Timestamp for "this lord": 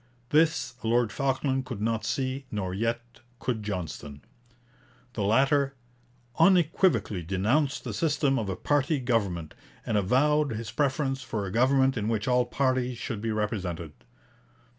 0.29-1.11